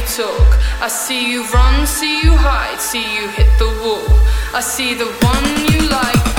[0.00, 0.58] talk.
[0.80, 4.06] I see you run, see you hide, see you hit the wall.
[4.54, 6.33] I see the one you like,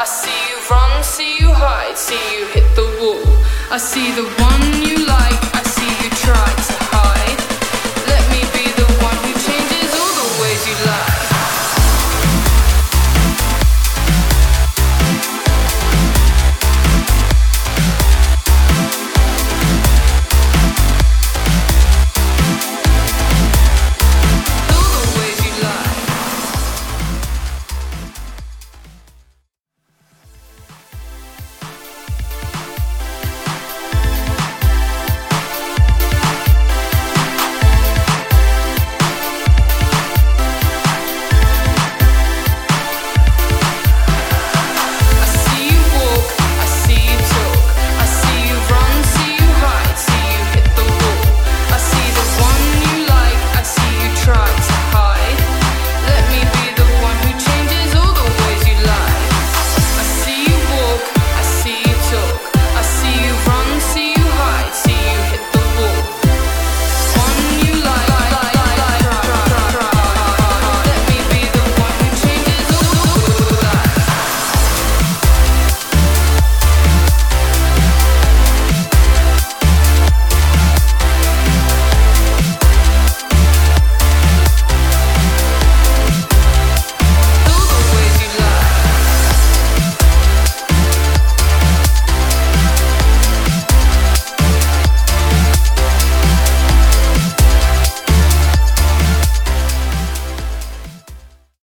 [0.00, 3.20] I see you run, see you hide, see you hit the wall.
[3.70, 4.89] I see the one you